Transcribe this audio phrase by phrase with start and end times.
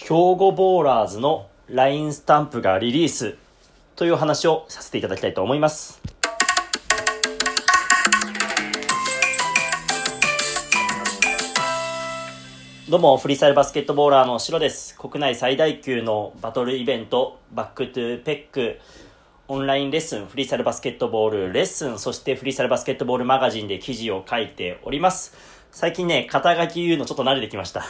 [0.00, 3.34] 兵庫ボーラーズの LINE スタンプがリリース
[3.96, 6.00] という話をさせていただきたいと思います。
[12.88, 14.96] どうも、フリースタイルバスケットボーラーのシロです。
[14.96, 18.78] 国内最大級のバトルイベント、バックトゥーペック、
[19.48, 25.36] オンラインレッスン、フリースタイルバスケットボールレッスン、そしてフリースタイルバスケットボールマガジンで記事を書いております。
[25.72, 27.82] 最近ね、肩書き言うのちょっと慣れてきました。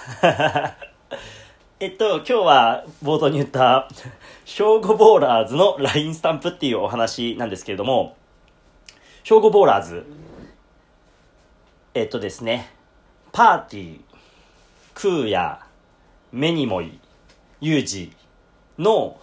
[1.81, 3.89] えっと、今日は冒頭に言った、
[4.45, 8.17] 兵庫ボーラーズの LINE スタンプっていうお話なんですけれども、
[9.23, 10.05] 兵庫ボーラーズ、
[11.95, 12.73] えっとですね、
[13.31, 14.01] パーティー、
[14.93, 15.61] クーヤ、
[16.33, 16.99] メニモイ、
[17.61, 18.13] ユージ
[18.77, 19.17] の、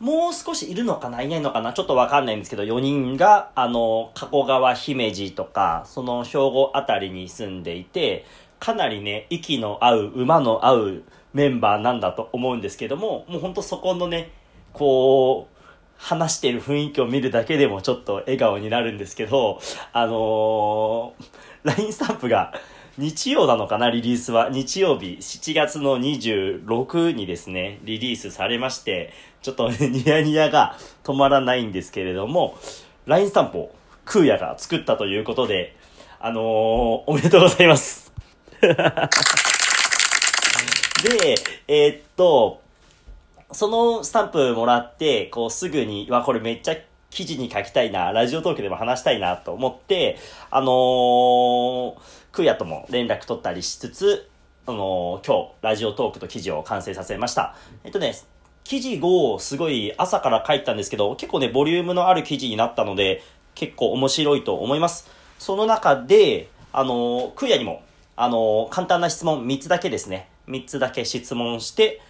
[0.00, 8.26] もう少しいるのかないないのかなちょっとわかんないんですけど、4人が、あの、加古川姫路とか、その兵庫あたりに住んでいて、
[8.58, 14.32] かなりね、息の合う、馬の合うメンバーなんだと思うんですけども、もうほんとそこのね、
[14.72, 15.60] こう、
[15.96, 19.60] 話してる雰囲気を見るだけでもちょっと笑顔になるんですけど、
[19.92, 22.54] あのー、LINE スタンプが
[22.96, 24.48] 日曜なのかな、リリースは。
[24.50, 32.58] 日曜日、7月の26にですね、リリースされまして、ちょっと ニヤニヤが止まらないんですけれども、
[33.06, 35.76] LINE スタンプを空也が作ったということで、
[36.18, 36.42] あのー、
[37.06, 38.12] おめでとうございます。
[41.02, 41.34] で、
[41.66, 42.60] えー、っと、
[43.52, 46.76] そのスタンプもらって、こうすぐに、わ、これめっちゃ
[47.10, 50.18] 記事に書きたいな、ラジオトークでも話したいなと思って、
[50.50, 51.94] あのー、
[52.32, 54.28] クーヤとも連絡取ったりしつつ、
[54.66, 57.56] あのー、今日、ラジオトークと記事を完成させました。
[57.84, 58.14] えっとね、
[58.64, 63.22] 記事をすごい朝から書いたんですけど、結構ね、ボリュームのある記事になったので、
[63.54, 65.08] 結構面白いと思います。
[65.38, 67.82] その中で、あのー、クーヤにも
[68.22, 70.28] あの、簡単な質問3つだけですね。
[70.50, 72.00] 3つだけ質問して、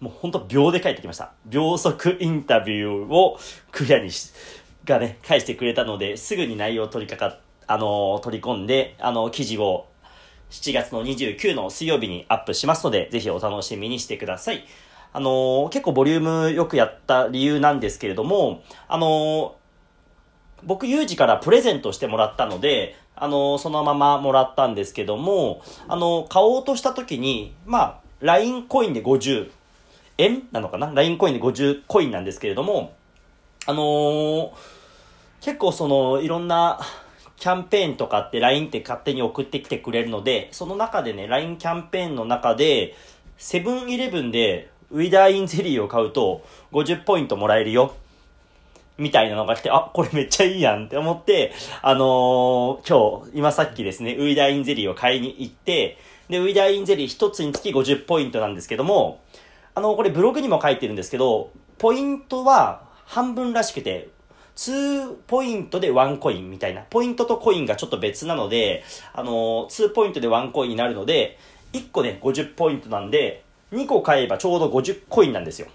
[0.00, 1.32] もうほんと秒で返ってきました。
[1.46, 3.38] 秒速インタビューを
[3.70, 4.32] クリアにし、
[4.84, 9.86] がね、返してくれたので、すぐに内容を取りかか、あの、取り込んで、あの、記事を
[10.50, 14.64] 7月の29の水曜日にアップしますので、ぜひお楽しみにしてください。
[15.16, 19.54] あの結構ボリュームよくやった理由なんですけれども、あの
[20.64, 29.50] 僕、ユージからプレゼントしてもらったので、あの、そのままもらったんですけども、あの、買おうとした時に、まあ、LINE コインで50
[30.18, 32.94] 円なのかな ?LINE コインで50コインなんですけれども、
[33.66, 34.50] あのー、
[35.40, 36.80] 結構その、いろんな
[37.36, 42.94] キャンペーンとかって LINE って勝手に送ってきてくれるので、その中でね、LINE キャンペーンの中で、
[43.36, 47.94] セブンイレブンでウィダーインゼリーを買うと50ポイントもらえるよ
[48.96, 59.20] みたいなのが来て、あ、これめっちゃいいやんって思って、あのー、今日、今さっきですね、ウイダインゼリーを買いに行って、で、ウイダインゼリー1つにつき50ポイントなんですけども、
[59.74, 64.08] あの、これブログにも書いてるんですけど、ポイントは半分らしくて、
[64.56, 66.82] 2ポイントで1コインみたいな。
[66.82, 71.38] ポイントとコインがちょっと別なので、あのー、2ポイントで1コインになるので、
[71.72, 75.66] 1個で50ポイントなんで、2個買えばちょうど50コインなんですよ。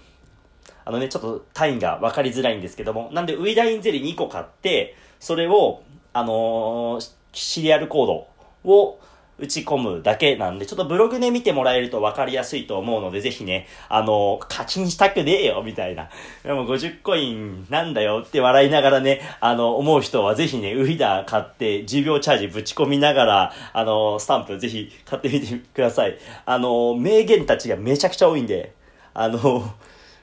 [0.90, 8.26] あのね、ちょっと単位が分かりづらいんですけども、なんでウィダインゼリー2個買って、それを、あのー、シリアルコード
[8.68, 8.98] を
[9.38, 16.10] 打ち込むだけなんで、ちょっとブログで見てもらえると分かりやすいと思うので、ぜひね、あのー、課金したくねえよみたいな。
[16.42, 26.18] でも50コインなんだよって笑いながらね、あの、思う人はぜひね、ウィダー買って10秒チャージぶち込みながら、あのー、スタンプぜひ買ってみてください。
[26.46, 28.74] あの名言たちがめちゃくちゃ多いんで、
[29.14, 29.72] あの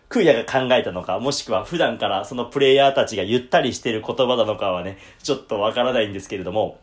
[0.09, 6.79] クーヤが考えたのか、もしくは普段からそのプレイヤーたちが言ったりしてる言葉なのかはね、ちょっとわからないんですけれども、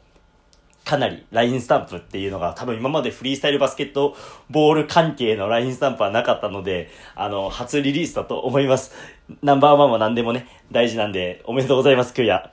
[0.85, 4.15] かなりラインスタンプっていうのが多分今までフリースタイルバスケット
[4.51, 8.93] ボール関係の LINE スタンプはなかったので、あの、初リリースだと思います。
[9.43, 12.53] ナンバーワンは何でもね、大事なんで、おめでとうございます、クーヤ。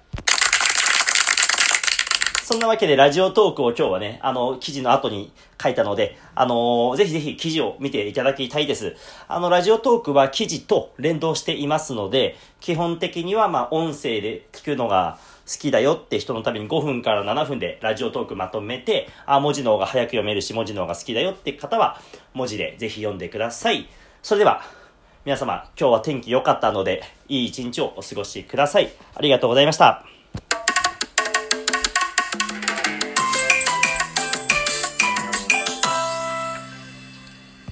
[2.44, 5.32] そんなわけでラジオトークを今日はね、あの、記事の後に
[5.62, 8.96] 書いたので、あのー、ぜひぜひ記事を見ていただきたいです。
[9.28, 22.02] あの、ラジオトークは記事と連動していますので、基本的にはまあ、音声で聞くのが好きだよって人のために5分から7分でラジオトークまとめて、あ、文字の方が早く読めるし、文字の方が好きだよって方は、
[22.34, 23.88] 文字でぜひ読んでください。
[24.24, 24.64] それでは、
[25.26, 28.92] 皆様、今日は天気良かったので、いい一日をお過ごしください。
[29.14, 30.04] ありがとうございました。